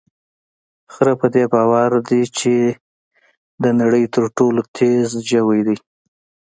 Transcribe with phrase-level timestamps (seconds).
[0.93, 2.53] خره په دې باور دی چې
[3.63, 5.77] د نړۍ تر ټولو تېز ژوی دی.